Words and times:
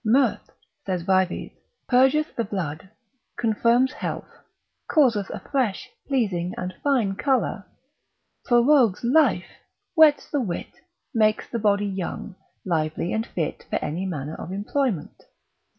Mirth, 0.03 0.49
(saith 0.83 1.03
Vives) 1.05 1.51
purgeth 1.87 2.35
the 2.35 2.43
blood, 2.43 2.89
confirms 3.37 3.91
health, 3.93 4.31
causeth 4.87 5.29
a 5.29 5.39
fresh, 5.39 5.91
pleasing, 6.07 6.55
and 6.57 6.73
fine 6.83 7.13
colour, 7.15 7.65
prorogues 8.43 9.03
life, 9.03 9.45
whets 9.93 10.27
the 10.31 10.41
wit, 10.41 10.73
makes 11.13 11.47
the 11.51 11.59
body 11.59 11.85
young, 11.85 12.33
lively 12.65 13.13
and 13.13 13.27
fit 13.27 13.67
for 13.69 13.75
any 13.85 14.07
manner 14.07 14.33
of 14.33 14.51
employment. 14.51 15.21